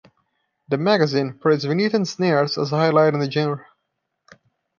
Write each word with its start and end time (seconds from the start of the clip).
The 0.69 0.79
magazine 0.79 1.37
praised 1.37 1.67
Venetian 1.67 2.05
Snares 2.05 2.57
as 2.57 2.71
a 2.71 2.75
highlight 2.75 3.13
in 3.13 3.19
the 3.19 3.29
genre. 3.29 3.67